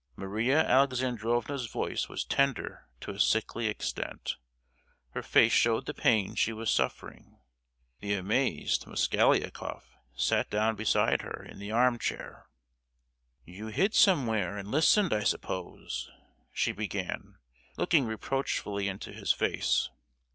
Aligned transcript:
Maria 0.15 0.61
Alexandrovna's 0.67 1.67
voice 1.67 2.09
was 2.09 2.25
tender 2.25 2.87
to 2.99 3.11
a 3.11 3.19
sickly 3.19 3.67
extent. 3.67 4.37
Her 5.11 5.21
face 5.21 5.51
showed 5.51 5.85
the 5.85 5.93
pain 5.93 6.33
she 6.33 6.51
was 6.53 6.71
suffering. 6.71 7.37
The 7.99 8.15
amazed 8.15 8.87
Mosgliakoff 8.87 9.95
sat 10.15 10.49
down 10.49 10.75
beside 10.75 11.21
her 11.21 11.43
in 11.47 11.59
the 11.59 11.69
arm 11.69 11.99
chair. 11.99 12.47
"You 13.45 13.67
hid 13.67 13.93
somewhere, 13.93 14.57
and 14.57 14.71
listened, 14.71 15.13
I 15.13 15.23
suppose?" 15.23 16.09
she 16.51 16.71
began, 16.71 17.37
looking 17.77 18.05
reproachfully 18.05 18.87
into 18.87 19.13
his 19.13 19.31
face. 19.31 19.89